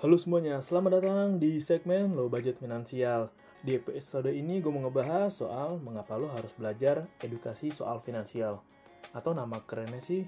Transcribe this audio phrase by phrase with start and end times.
[0.00, 3.28] Halo semuanya, selamat datang di segmen Low Budget Finansial.
[3.60, 8.64] Di episode ini gue mau ngebahas soal mengapa lo harus belajar edukasi soal finansial.
[9.12, 10.24] Atau nama kerennya sih,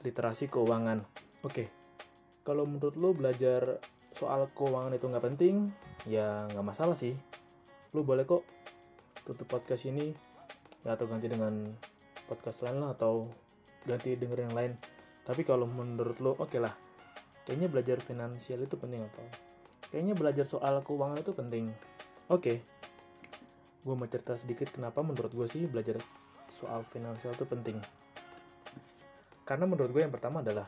[0.00, 1.04] literasi keuangan.
[1.44, 1.68] Oke,
[2.40, 3.84] kalau menurut lo belajar
[4.16, 5.68] soal keuangan itu nggak penting,
[6.08, 7.12] ya nggak masalah sih.
[7.92, 8.48] Lo boleh kok
[9.28, 10.16] tutup podcast ini
[10.88, 11.68] ya, atau ganti dengan
[12.32, 13.28] podcast lain lah atau
[13.84, 14.72] ganti denger yang lain
[15.26, 16.85] tapi kalau menurut lo oke okay lah
[17.46, 19.22] kayaknya belajar finansial itu penting atau
[19.94, 21.70] kayaknya belajar soal keuangan itu penting.
[22.28, 22.42] Oke.
[22.42, 22.58] Okay.
[23.86, 26.02] gue mau cerita sedikit kenapa menurut gue sih belajar
[26.50, 27.78] soal finansial itu penting.
[29.46, 30.66] Karena menurut gue yang pertama adalah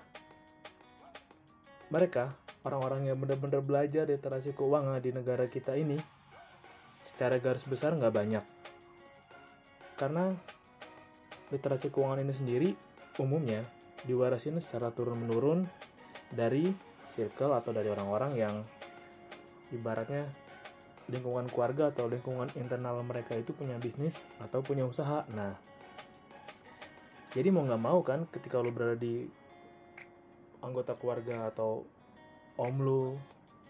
[1.91, 5.99] mereka orang-orang yang benar-benar belajar literasi keuangan di negara kita ini
[7.03, 8.45] secara garis besar nggak banyak.
[9.99, 10.31] Karena
[11.51, 12.69] literasi keuangan ini sendiri
[13.19, 13.67] umumnya
[14.07, 15.67] diwarasin secara turun-menurun
[16.33, 16.73] dari
[17.09, 18.55] circle atau dari orang-orang yang
[19.73, 20.29] ibaratnya
[21.09, 25.25] lingkungan keluarga atau lingkungan internal mereka itu punya bisnis atau punya usaha.
[25.33, 25.57] Nah,
[27.33, 29.25] jadi mau nggak mau kan ketika lo berada di
[30.61, 31.89] anggota keluarga atau
[32.61, 33.17] om lo,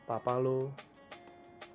[0.07, 0.75] papa lo,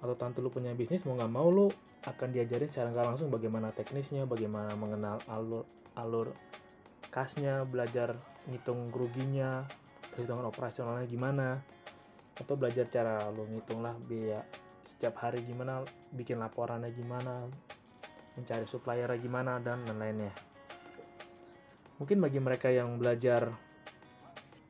[0.03, 1.71] atau tante lo punya bisnis mau nggak mau lo
[2.03, 5.63] akan diajarin secara nggak langsung bagaimana teknisnya, bagaimana mengenal alur
[5.95, 6.35] alur
[7.07, 9.63] kasnya, belajar ngitung keruginya,
[10.13, 11.57] perhitungan operasionalnya gimana,
[12.37, 14.45] atau belajar cara lo ngitung lah biaya
[14.85, 15.81] setiap hari gimana,
[16.13, 17.49] bikin laporannya gimana,
[18.37, 20.33] mencari suppliernya gimana dan lain-lainnya.
[21.97, 23.49] Mungkin bagi mereka yang belajar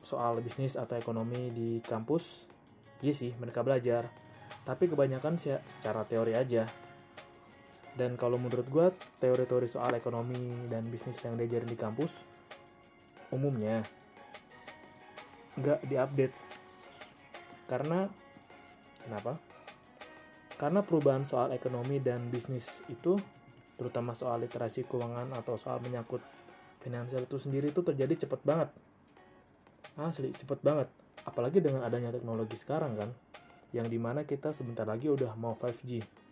[0.00, 2.48] soal bisnis atau ekonomi di kampus,
[3.04, 4.08] iya sih mereka belajar,
[4.64, 6.64] tapi kebanyakan sih secara teori aja
[7.94, 8.86] dan kalau menurut gue
[9.22, 12.18] teori-teori soal ekonomi dan bisnis yang diajarin di kampus
[13.30, 13.86] umumnya
[15.58, 16.36] nggak diupdate.
[17.70, 18.06] Karena
[19.02, 19.40] kenapa?
[20.54, 23.18] Karena perubahan soal ekonomi dan bisnis itu
[23.74, 26.22] terutama soal literasi keuangan atau soal menyangkut
[26.78, 28.70] finansial itu sendiri itu terjadi cepat banget.
[29.98, 30.86] Asli cepet banget.
[31.26, 33.10] Apalagi dengan adanya teknologi sekarang kan?
[33.74, 36.24] Yang di mana kita sebentar lagi udah mau 5G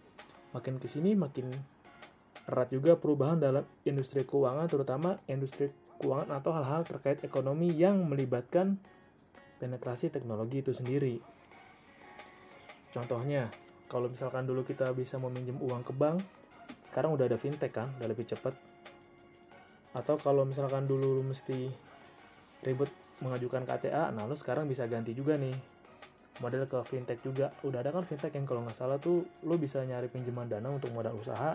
[0.52, 1.48] makin ke sini makin
[2.44, 8.76] erat juga perubahan dalam industri keuangan terutama industri keuangan atau hal-hal terkait ekonomi yang melibatkan
[9.62, 11.22] penetrasi teknologi itu sendiri.
[12.90, 13.46] Contohnya,
[13.86, 16.18] kalau misalkan dulu kita bisa meminjam uang ke bank,
[16.82, 18.58] sekarang udah ada fintech kan, udah lebih cepat.
[19.94, 21.70] Atau kalau misalkan dulu mesti
[22.66, 22.90] ribet
[23.22, 25.54] mengajukan KTA, nah lo sekarang bisa ganti juga nih
[26.42, 29.78] model ke fintech juga udah ada kan fintech yang kalau nggak salah tuh lo bisa
[29.86, 31.54] nyari pinjaman dana untuk modal usaha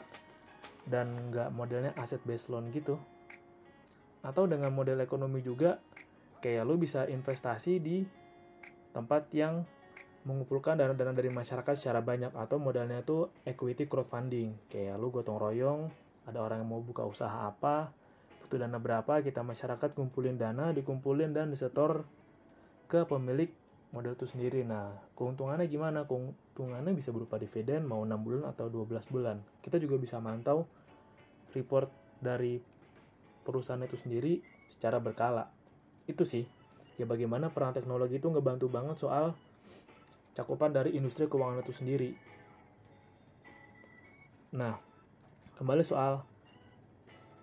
[0.88, 2.96] dan nggak modelnya aset based loan gitu
[4.24, 5.82] atau dengan model ekonomi juga
[6.44, 8.04] kayak lo bisa investasi di
[8.94, 9.66] tempat yang
[10.28, 15.88] mengumpulkan dana-dana dari masyarakat secara banyak atau modalnya tuh equity crowdfunding kayak lo gotong royong
[16.28, 17.96] ada orang yang mau buka usaha apa
[18.44, 22.04] butuh dana berapa kita masyarakat kumpulin dana dikumpulin dan disetor
[22.92, 23.52] ke pemilik
[23.92, 24.64] model itu sendiri.
[24.68, 26.04] Nah, keuntungannya gimana?
[26.08, 29.40] Keuntungannya bisa berupa dividen mau 6 bulan atau 12 bulan.
[29.64, 30.68] Kita juga bisa mantau
[31.56, 32.60] report dari
[33.44, 35.48] perusahaan itu sendiri secara berkala.
[36.10, 36.48] Itu sih.
[36.98, 39.38] Ya bagaimana peran teknologi itu ngebantu banget soal
[40.34, 42.12] cakupan dari industri keuangan itu sendiri.
[44.56, 44.80] Nah,
[45.62, 46.26] kembali soal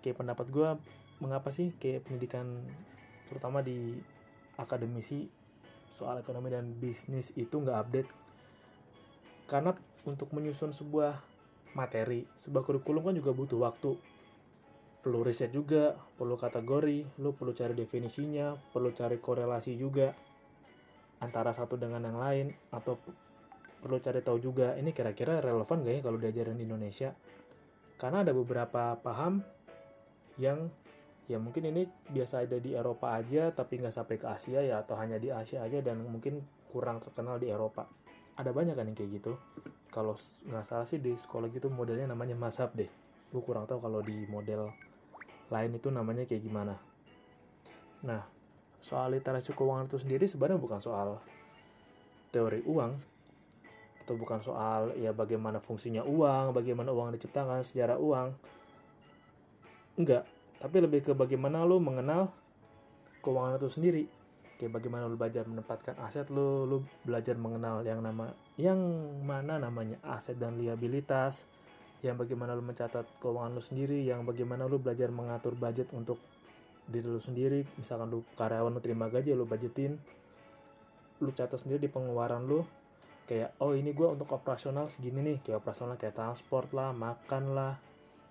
[0.03, 0.69] kayak pendapat gue
[1.23, 2.65] mengapa sih kayak pendidikan
[3.31, 3.95] terutama di
[4.59, 5.27] akademisi
[5.87, 8.09] soal ekonomi dan bisnis itu nggak update
[9.47, 9.71] karena
[10.05, 11.17] untuk menyusun sebuah
[11.73, 13.95] materi sebuah kurikulum kan juga butuh waktu
[15.05, 20.09] perlu riset juga perlu kategori lu perlu cari definisinya perlu cari korelasi juga
[21.21, 22.97] antara satu dengan yang lain atau
[23.85, 27.13] perlu cari tahu juga ini kira-kira relevan gak ya kalau diajarin di Indonesia?
[28.01, 29.45] Karena ada beberapa paham
[30.41, 30.73] yang
[31.29, 34.97] ya mungkin ini biasa ada di Eropa aja tapi nggak sampai ke Asia ya atau
[34.97, 36.41] hanya di Asia aja dan mungkin
[36.73, 37.85] kurang terkenal di Eropa.
[38.35, 39.37] Ada banyak kan yang kayak gitu.
[39.93, 40.17] Kalau
[40.49, 42.89] nggak salah sih di sekolah gitu modelnya namanya masab deh.
[43.31, 44.73] Gue kurang tahu kalau di model
[45.51, 46.75] lain itu namanya kayak gimana
[48.05, 48.21] nah
[48.81, 51.17] soal literasi keuangan itu sendiri sebenarnya bukan soal
[52.29, 53.15] teori uang
[54.05, 58.37] atau bukan soal ya bagaimana fungsinya uang, bagaimana uang diciptakan, sejarah uang.
[59.97, 60.29] Enggak,
[60.61, 62.29] tapi lebih ke bagaimana lo mengenal
[63.25, 64.03] keuangan itu sendiri.
[64.61, 68.29] Kayak bagaimana lo belajar menempatkan aset lo, lo belajar mengenal yang nama
[68.61, 68.77] yang
[69.25, 71.49] mana namanya aset dan liabilitas,
[72.05, 76.21] yang bagaimana lo mencatat keuangan lo sendiri, yang bagaimana lo belajar mengatur budget untuk
[76.85, 79.97] diri lo sendiri, misalkan lo karyawan lo terima gaji, lo budgetin,
[81.17, 82.69] lo catat sendiri di pengeluaran lo,
[83.25, 85.37] kayak oh ini gue untuk operasional segini nih.
[85.41, 87.73] Kayak operasional kayak transport lah makan lah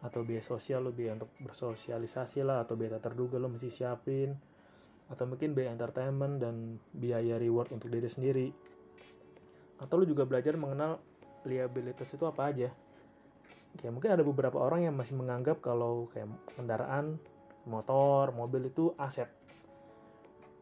[0.04, 4.38] atau biaya sosial lo biaya untuk bersosialisasi lah atau biaya terduga lo mesti siapin.
[5.10, 8.46] Atau mungkin biaya entertainment dan biaya reward untuk diri sendiri.
[9.82, 11.02] Atau lo juga belajar mengenal
[11.42, 12.72] liabilitas itu apa aja
[13.78, 17.18] kayak mungkin ada beberapa orang yang masih menganggap kalau kayak kendaraan
[17.64, 19.26] motor mobil itu aset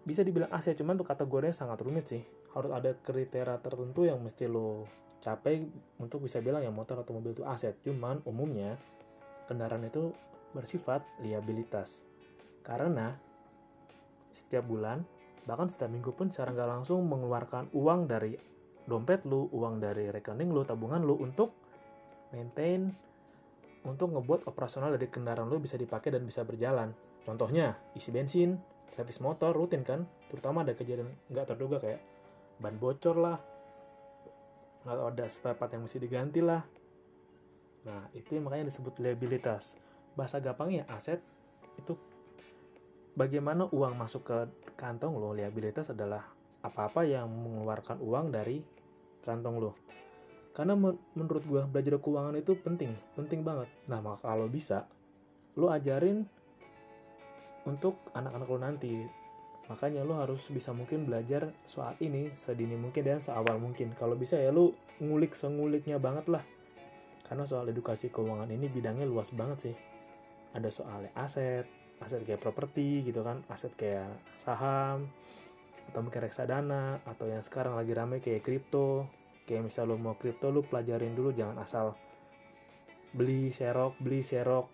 [0.03, 2.23] bisa dibilang aset cuman untuk kategorinya sangat rumit sih
[2.53, 4.87] harus ada kriteria tertentu yang mesti lo
[5.23, 5.63] capai
[6.03, 7.79] untuk bisa bilang ya motor atau mobil itu aset.
[7.87, 8.75] Cuman umumnya
[9.47, 10.11] kendaraan itu
[10.53, 12.03] bersifat liabilitas.
[12.67, 13.15] Karena
[14.35, 15.07] setiap bulan,
[15.47, 18.35] bahkan setiap minggu pun secara nggak langsung mengeluarkan uang dari
[18.85, 21.55] dompet lu, uang dari rekening lu, tabungan lu untuk
[22.33, 22.91] maintain,
[23.83, 26.95] untuk ngebuat operasional dari kendaraan lu bisa dipakai dan bisa berjalan.
[27.23, 28.59] Contohnya, isi bensin,
[28.91, 32.01] servis motor rutin kan, terutama ada kejadian nggak terduga kayak
[32.59, 33.39] ban bocor lah
[34.83, 36.63] atau ada spare part yang mesti diganti lah.
[37.87, 39.79] Nah itu yang makanya disebut liabilitas.
[40.19, 41.23] Bahasa gampangnya aset
[41.79, 41.95] itu
[43.15, 44.39] bagaimana uang masuk ke
[44.75, 45.31] kantong lo?
[45.35, 46.27] Liabilitas adalah
[46.63, 48.63] apa-apa yang mengeluarkan uang dari
[49.23, 49.73] kantong lo
[50.53, 50.77] karena
[51.17, 54.85] menurut gue belajar keuangan itu penting penting banget nah maka kalau bisa
[55.57, 56.25] lo ajarin
[57.69, 58.95] untuk anak-anak lo nanti
[59.71, 63.95] Makanya lo harus bisa mungkin belajar soal ini sedini mungkin dan seawal mungkin.
[63.95, 66.45] Kalau bisa ya lo ngulik senguliknya banget lah.
[67.25, 69.77] Karena soal edukasi keuangan ini bidangnya luas banget sih.
[70.53, 71.65] Ada soal aset,
[72.03, 75.09] aset kayak properti gitu kan, aset kayak saham,
[75.89, 79.09] atau mungkin reksadana, atau yang sekarang lagi rame kayak kripto.
[79.43, 81.99] Kayak misal lo mau kripto, lo pelajarin dulu jangan asal
[83.13, 84.67] beli serok, beli serok.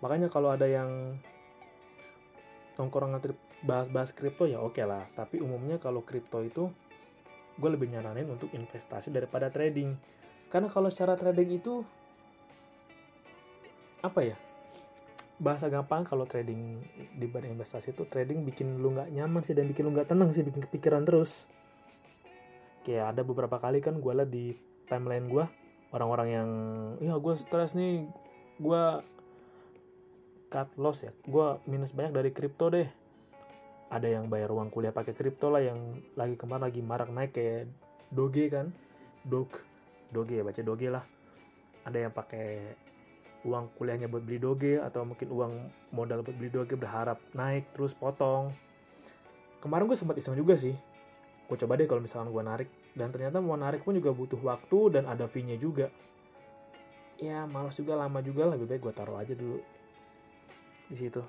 [0.00, 1.18] Makanya kalau ada yang
[2.78, 3.34] nongkrong ngantri
[3.64, 5.08] bahas-bahas kripto ya oke okay lah.
[5.16, 6.70] Tapi umumnya kalau kripto itu
[7.54, 9.94] gue lebih nyaranin untuk investasi daripada trading.
[10.50, 11.82] Karena kalau secara trading itu
[14.04, 14.36] apa ya?
[15.34, 16.78] Bahasa gampang kalau trading
[17.18, 20.46] dibanding investasi itu trading bikin lu nggak nyaman sih dan bikin lu nggak tenang sih
[20.46, 21.50] bikin kepikiran terus
[22.84, 24.52] kayak ada beberapa kali kan gue liat di
[24.84, 25.44] timeline gue
[25.96, 26.48] orang-orang yang
[27.00, 28.04] ya gue stres nih
[28.60, 28.82] gue
[30.52, 32.86] cut loss ya gue minus banyak dari kripto deh.
[33.88, 37.70] Ada yang bayar uang kuliah pakai kripto lah yang lagi kemarin lagi marak naik kayak
[38.12, 38.70] doge kan
[39.24, 39.50] dog
[40.12, 41.04] doge ya baca doge lah.
[41.88, 42.76] Ada yang pakai
[43.44, 45.52] uang kuliahnya buat beli doge atau mungkin uang
[45.92, 48.52] modal buat beli doge berharap naik terus potong.
[49.62, 50.76] Kemarin gue sempat iseng juga sih
[51.44, 52.68] gue coba deh kalau misalkan gue narik.
[52.96, 55.92] Dan ternyata mau narik pun juga butuh waktu dan ada fee nya juga.
[57.20, 59.60] Ya malas juga lama juga lebih baik gue taruh aja dulu
[60.88, 61.22] di situ.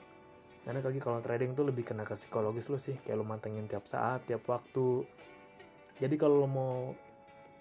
[0.66, 2.98] Karena lagi kalau trading tuh lebih kena ke psikologis lo sih.
[3.06, 5.06] Kayak lo mantengin tiap saat tiap waktu.
[6.02, 6.76] Jadi kalau lo mau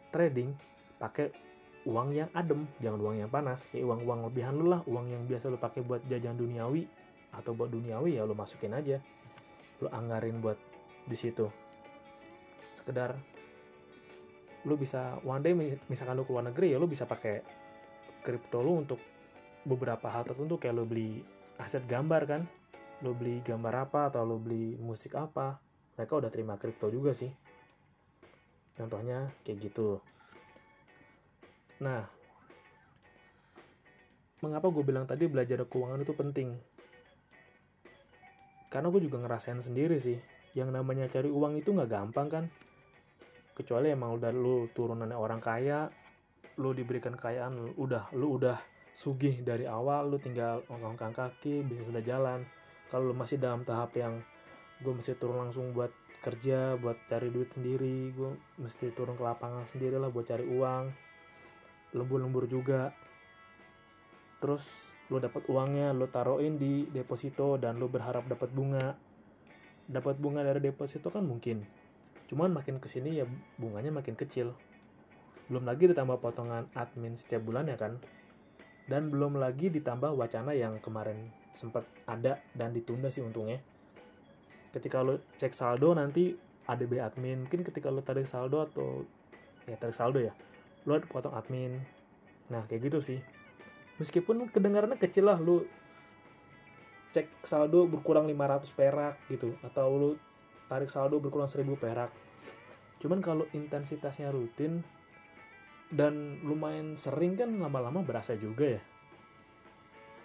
[0.08, 0.56] trading
[0.96, 1.28] pakai
[1.84, 2.64] uang yang adem.
[2.80, 3.68] Jangan uang yang panas.
[3.68, 4.80] Kayak uang uang lebihan lo lah.
[4.88, 6.88] Uang yang biasa lo pakai buat jajan duniawi
[7.34, 8.96] atau buat duniawi ya lo masukin aja.
[9.84, 10.56] Lo anggarin buat
[11.04, 11.63] di situ
[12.74, 13.16] sekedar
[14.64, 15.54] lo bisa one day
[15.86, 17.44] misalkan lo ke luar negeri ya lo bisa pakai
[18.24, 19.00] kripto lo untuk
[19.64, 21.20] beberapa hal tertentu kayak lo beli
[21.60, 22.42] aset gambar kan
[23.04, 25.60] lo beli gambar apa atau lo beli musik apa
[25.94, 27.30] mereka udah terima kripto juga sih.
[28.74, 30.02] Contohnya kayak gitu.
[31.78, 32.02] Nah
[34.42, 36.48] mengapa gue bilang tadi belajar keuangan itu penting?
[38.68, 40.18] Karena gue juga ngerasain sendiri sih
[40.54, 42.44] yang namanya cari uang itu nggak gampang kan?
[43.54, 45.90] Kecuali emang udah lu turunannya orang kaya
[46.54, 48.54] lu diberikan kekayaan udah lu udah
[48.94, 52.40] sugih dari awal lu tinggal ngangkang kaki bisa sudah jalan.
[52.86, 54.22] Kalau lu masih dalam tahap yang
[54.78, 55.90] gue masih turun langsung buat
[56.22, 60.84] kerja buat cari duit sendiri gue mesti turun ke lapangan sendiri lah buat cari uang.
[61.98, 62.94] Lembur-lembur juga.
[64.38, 69.13] Terus lo dapat uangnya lo taruhin di deposito dan lo berharap dapat bunga
[69.90, 71.64] dapat bunga dari deposito kan mungkin.
[72.28, 73.26] Cuman makin ke sini ya
[73.60, 74.56] bunganya makin kecil.
[75.48, 78.00] Belum lagi ditambah potongan admin setiap bulan ya kan.
[78.88, 83.60] Dan belum lagi ditambah wacana yang kemarin sempat ada dan ditunda sih untungnya.
[84.72, 87.44] Ketika lo cek saldo nanti ADB admin.
[87.44, 89.04] Mungkin ketika lo tarik saldo atau
[89.68, 90.32] ya tarik saldo ya
[90.88, 91.80] lo potong admin.
[92.48, 93.20] Nah kayak gitu sih.
[94.00, 95.64] Meskipun kedengarannya kecil lah lu
[97.14, 100.10] cek saldo berkurang 500 perak gitu atau lu
[100.66, 102.10] tarik saldo berkurang 1000 perak.
[102.98, 104.82] Cuman kalau intensitasnya rutin
[105.94, 108.82] dan lumayan sering kan lama-lama berasa juga ya.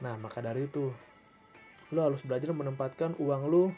[0.01, 0.89] Nah maka dari itu
[1.93, 3.69] lu harus belajar menempatkan uang lu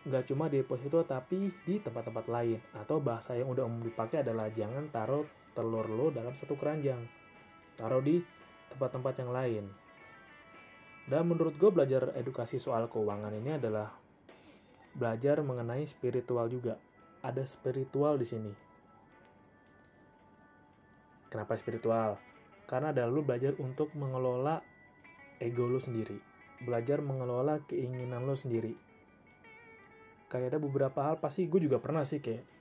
[0.00, 2.58] nggak cuma di deposito tapi di tempat-tempat lain.
[2.74, 5.22] Atau bahasa yang udah umum dipakai adalah jangan taruh
[5.54, 7.06] telur lo dalam satu keranjang.
[7.78, 8.18] Taruh di
[8.74, 9.64] tempat-tempat yang lain.
[11.08, 13.92] Dan menurut gue belajar edukasi soal keuangan ini adalah
[14.96, 16.76] belajar mengenai spiritual juga.
[17.20, 18.52] Ada spiritual di sini.
[21.30, 22.18] Kenapa spiritual?
[22.66, 24.58] Karena adalah lu belajar untuk mengelola
[25.38, 26.18] ego lu sendiri.
[26.60, 28.74] Belajar mengelola keinginan lu sendiri.
[30.30, 32.60] Kayak ada beberapa hal pasti gue juga pernah sih kayak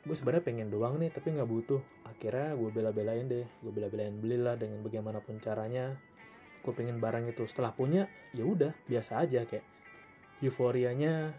[0.00, 4.56] gue sebenarnya pengen doang nih tapi nggak butuh akhirnya gue bela-belain deh gue bela-belain belilah
[4.56, 5.92] dengan bagaimanapun caranya
[6.60, 8.04] gue pengen barang itu setelah punya
[8.36, 9.64] ya udah biasa aja kayak
[10.44, 11.32] euforianya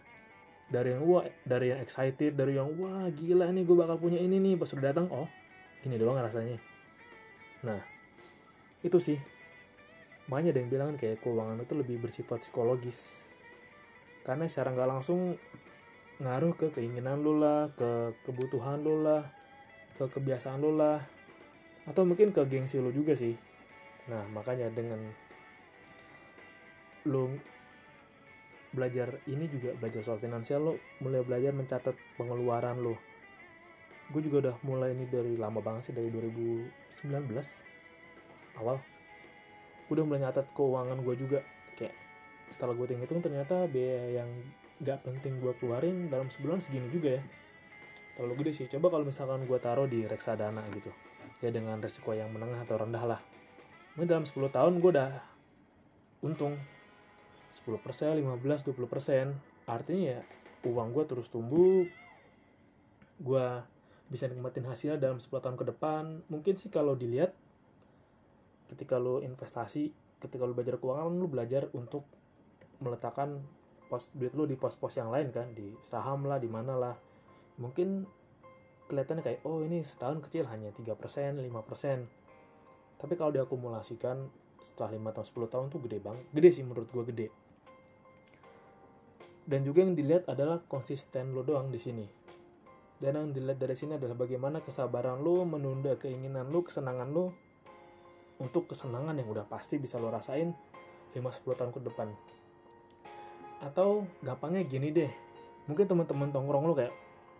[0.72, 4.40] dari yang wah dari yang excited dari yang wah gila nih gue bakal punya ini
[4.40, 4.56] nih.
[4.56, 5.28] Pas udah datang oh
[5.84, 6.58] gini doang rasanya.
[7.68, 7.82] Nah
[8.82, 9.20] itu sih.
[10.32, 13.28] Ada yang bilang kayak keuangan itu lebih bersifat psikologis.
[14.24, 15.36] Karena secara nggak langsung
[16.24, 19.28] ngaruh ke keinginan lo lah, ke kebutuhan lo lah,
[20.00, 21.04] ke kebiasaan lo lah,
[21.84, 23.36] atau mungkin ke gengsi lo juga sih.
[24.10, 24.98] Nah, makanya dengan
[27.06, 27.30] lo
[28.72, 32.96] belajar ini juga belajar soal finansial lo mulai belajar mencatat pengeluaran lo.
[34.10, 37.12] Gue juga udah mulai ini dari lama banget sih dari 2019
[38.64, 38.80] awal.
[39.92, 41.40] Udah mulai nyatat keuangan gue juga
[41.76, 41.96] kayak
[42.48, 44.30] setelah gue hitung ternyata biaya yang
[44.82, 47.24] gak penting gue keluarin dalam sebulan segini juga ya
[48.18, 50.92] terlalu gede sih coba kalau misalkan gue taruh di reksadana gitu
[51.40, 53.22] ya dengan resiko yang menengah atau rendah lah
[54.00, 55.12] ini dalam 10 tahun gue udah
[56.24, 56.56] untung.
[57.52, 60.20] 10%, 15, 20% artinya ya
[60.64, 61.84] uang gue terus tumbuh.
[63.20, 63.48] Gue
[64.08, 66.24] bisa nikmatin hasilnya dalam 10 tahun ke depan.
[66.32, 67.36] Mungkin sih kalau dilihat
[68.72, 69.92] ketika lo investasi
[70.24, 72.08] ketika lo belajar keuangan lo belajar untuk
[72.80, 73.44] meletakkan
[73.92, 75.52] pos duit lu di pos-pos yang lain kan.
[75.52, 76.96] Di saham lah di mana lah.
[77.60, 78.08] Mungkin
[78.88, 82.21] kelihatannya kayak oh ini setahun kecil hanya 3% 5%
[83.02, 84.30] tapi kalau diakumulasikan
[84.62, 86.26] setelah 5 tahun 10 tahun tuh gede banget.
[86.30, 87.28] Gede sih menurut gue gede.
[89.42, 92.06] Dan juga yang dilihat adalah konsisten lo doang di sini.
[93.02, 97.34] Dan yang dilihat dari sini adalah bagaimana kesabaran lo menunda keinginan lo kesenangan lo
[98.38, 100.54] untuk kesenangan yang udah pasti bisa lo rasain
[101.18, 102.08] 5-10 tahun ke depan.
[103.66, 105.10] Atau gampangnya gini deh.
[105.66, 106.94] Mungkin teman-teman tongkrong lo kayak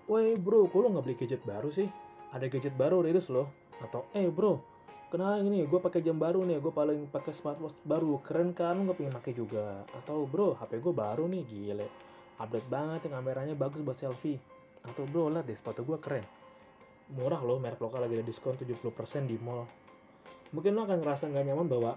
[0.10, 1.86] woi bro kok lo nggak beli gadget baru sih?
[2.34, 3.46] Ada gadget baru rilis lo
[3.78, 4.71] atau eh bro
[5.12, 8.24] kenal ini gue pakai jam baru nih gue paling pakai smartwatch baru.
[8.24, 9.84] Keren kan lo nggak pengen pakai juga?
[9.92, 11.88] Atau bro hp gue baru nih gile.
[12.40, 14.40] Update banget yang kameranya bagus buat selfie.
[14.88, 16.24] Atau bro liat deh sepatu gue keren.
[17.12, 18.88] Murah loh merek lokal lagi ada diskon 70%
[19.28, 19.68] di mall.
[20.56, 21.92] Mungkin lo akan ngerasa nggak nyaman bahwa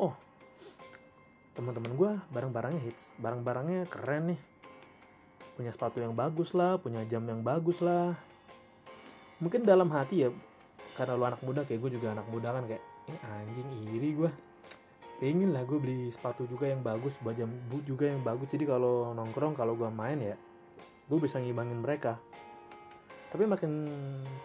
[0.00, 0.16] oh
[1.52, 3.12] teman-teman gue barang-barangnya hits.
[3.20, 4.40] Barang-barangnya keren nih.
[5.60, 8.16] Punya sepatu yang bagus lah punya jam yang bagus lah.
[9.44, 10.32] Mungkin dalam hati ya
[10.96, 14.30] karena lu anak muda kayak gue juga anak muda kan kayak eh anjing iri gue
[15.16, 17.48] pengen lah gue beli sepatu juga yang bagus buat jam
[17.84, 18.52] juga yang bagus.
[18.52, 20.36] Jadi kalau nongkrong kalau gue main ya
[21.06, 22.20] gue bisa ngimbangin mereka.
[23.32, 23.88] Tapi makin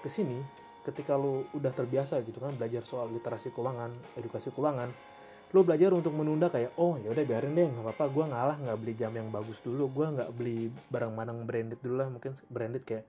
[0.04, 0.40] ke sini
[0.82, 4.90] ketika lu udah terbiasa gitu kan belajar soal literasi keuangan edukasi keuangan
[5.52, 8.78] lo belajar untuk menunda kayak oh ya udah biarin deh nggak apa-apa gue ngalah nggak
[8.80, 12.82] beli jam yang bagus dulu gue nggak beli barang manang branded dulu lah mungkin branded
[12.88, 13.06] kayak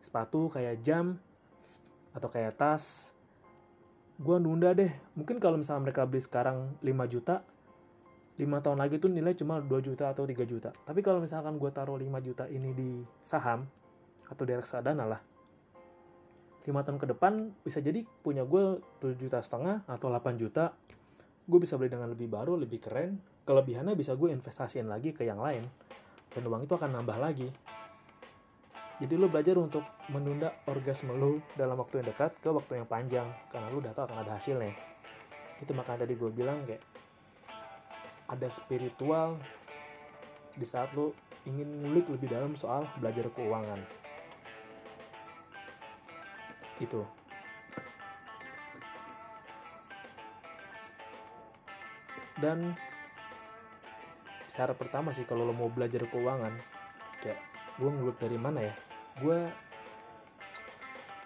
[0.00, 1.20] sepatu kayak jam
[2.14, 3.12] atau kayak tas
[4.14, 7.42] gue nunda deh mungkin kalau misalnya mereka beli sekarang 5 juta
[8.38, 11.70] 5 tahun lagi tuh nilai cuma 2 juta atau 3 juta tapi kalau misalkan gue
[11.74, 12.90] taruh 5 juta ini di
[13.20, 13.66] saham
[14.30, 15.20] atau di reksadana lah
[16.62, 17.32] 5 tahun ke depan
[17.66, 20.72] bisa jadi punya gue 7 juta setengah atau 8 juta
[21.44, 23.20] gue bisa beli dengan lebih baru, lebih keren.
[23.44, 25.68] Kelebihannya bisa gue investasiin lagi ke yang lain.
[26.32, 27.48] Dan uang itu akan nambah lagi.
[29.02, 33.26] Jadi lu belajar untuk menunda orgasme lu dalam waktu yang dekat ke waktu yang panjang
[33.50, 34.70] karena lu udah tahu akan ada hasilnya.
[35.58, 36.82] Itu makanya tadi gue bilang kayak
[38.30, 39.34] ada spiritual
[40.54, 41.10] di saat lu
[41.42, 43.82] ingin ngulik lebih dalam soal belajar keuangan.
[46.78, 47.02] Itu.
[52.38, 52.78] Dan
[54.54, 56.54] cara pertama sih kalau lo mau belajar keuangan
[57.18, 58.74] kayak gue ngulik dari mana ya?
[59.18, 59.38] Gue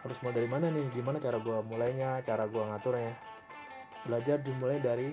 [0.01, 0.89] harus mau dari mana nih?
[0.97, 2.25] Gimana cara gue mulainya?
[2.25, 3.13] Cara gue ngaturnya?
[4.09, 5.13] Belajar dimulai dari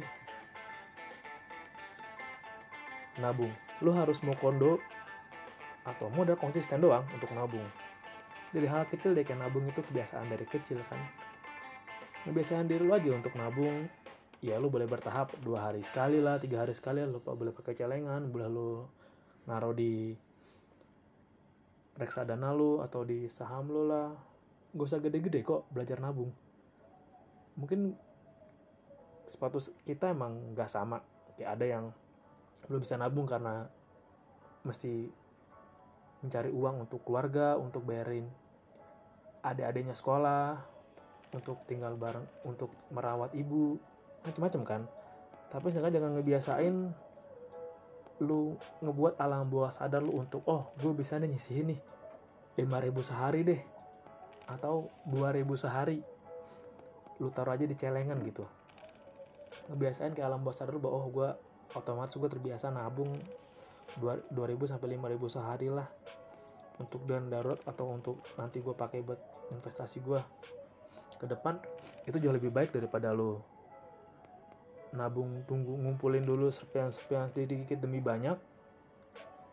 [3.20, 3.52] nabung.
[3.84, 4.80] Lu harus mau kondo
[5.84, 7.68] atau modal konsisten doang untuk nabung.
[8.56, 11.00] Dari hal kecil deh kayak nabung itu kebiasaan dari kecil kan.
[12.24, 13.92] Kebiasaan diri lu aja untuk nabung.
[14.40, 18.30] Ya lu boleh bertahap dua hari sekali lah tiga hari sekali lu boleh pakai celengan
[18.30, 18.86] boleh lu
[19.50, 20.14] naruh di
[21.96, 24.12] reksadana lu atau di saham lu lah.
[24.76, 26.32] Gak usah gede-gede kok belajar nabung.
[27.56, 27.96] Mungkin
[29.26, 31.00] sepatu kita emang gak sama.
[31.36, 31.86] Kayak ada yang
[32.68, 33.68] belum bisa nabung karena
[34.66, 35.08] mesti
[36.26, 38.26] mencari uang untuk keluarga untuk bayarin
[39.46, 40.58] adik-adiknya sekolah
[41.38, 43.78] untuk tinggal bareng untuk merawat ibu
[44.26, 44.82] macam-macam kan.
[45.54, 46.76] Tapi sekarang jangan ngebiasain
[48.24, 51.80] lu ngebuat alam bawah sadar lu untuk oh gue bisa nih nyisihin nih
[52.56, 53.62] 5000 sehari deh
[54.48, 56.00] atau 2000 sehari.
[57.20, 58.48] Lu taruh aja di celengan gitu.
[59.72, 61.30] Ngebiasain ke alam bawah sadar lu bahwa oh gue
[61.76, 63.12] otomatis gue terbiasa nabung
[64.00, 64.32] 2000
[64.72, 65.88] sampai 5000 sehari lah
[66.80, 69.20] untuk dana darurat atau untuk nanti gue pakai buat
[69.52, 70.20] investasi gue
[71.20, 71.60] ke depan.
[72.08, 73.55] Itu jauh lebih baik daripada lo
[74.96, 78.40] nabung tunggu ngumpulin dulu sepian-sepian sedikit demi banyak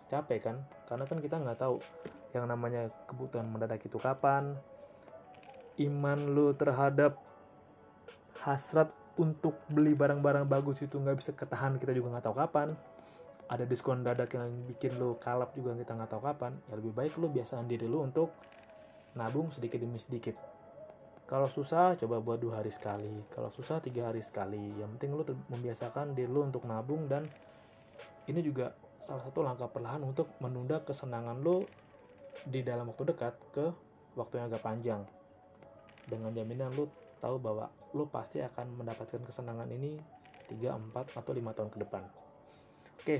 [0.08, 0.56] capek kan?
[0.86, 1.82] Karena kan kita nggak tahu
[2.32, 4.56] yang namanya kebutuhan mendadak itu kapan.
[5.80, 7.16] Iman lu terhadap
[8.44, 12.68] hasrat untuk beli barang-barang bagus itu nggak bisa ketahan kita juga nggak tahu kapan.
[13.48, 16.56] Ada diskon dadak yang bikin lo kalap juga kita nggak tahu kapan.
[16.68, 18.32] Ya lebih baik lo biasaan diri lo untuk
[19.12, 20.51] nabung sedikit demi sedikit
[21.26, 23.24] kalau susah coba buat dua hari sekali.
[23.32, 24.60] Kalau susah tiga hari sekali.
[24.76, 27.24] Yang penting lo membiasakan diri lo untuk nabung dan
[28.28, 31.66] ini juga salah satu langkah perlahan untuk menunda kesenangan lo
[32.46, 33.66] di dalam waktu dekat ke
[34.18, 35.02] waktu yang agak panjang.
[36.04, 36.90] Dengan jaminan lo
[37.22, 39.96] tahu bahwa lo pasti akan mendapatkan kesenangan ini
[40.50, 42.02] 3, 4, atau 5 tahun ke depan.
[43.02, 43.16] Oke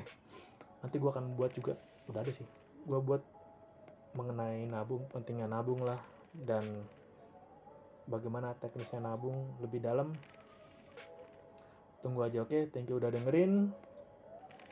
[0.83, 1.79] nanti gue akan buat juga
[2.11, 2.45] udah ada sih.
[2.85, 3.23] Gue buat
[4.13, 5.97] mengenai nabung pentingnya nabung lah
[6.35, 6.85] dan
[8.11, 10.13] bagaimana teknisnya nabung lebih dalam.
[12.03, 12.51] Tunggu aja oke?
[12.51, 12.63] Okay?
[12.75, 13.71] thank you udah dengerin.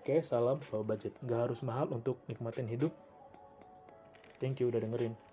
[0.01, 1.15] Oke okay, salam low budget.
[1.23, 2.91] Nggak harus mahal untuk nikmatin hidup.
[4.43, 5.30] Thank you udah dengerin